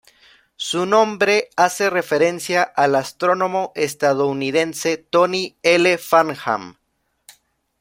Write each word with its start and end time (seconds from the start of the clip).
Su 0.55 0.87
nombre 0.87 1.51
hace 1.55 1.91
referencia 1.91 2.63
al 2.63 2.95
astrónomo 2.95 3.71
estadounidense 3.75 4.97
Tony 4.97 5.55
L. 5.61 5.95
Farnham. 5.99 6.79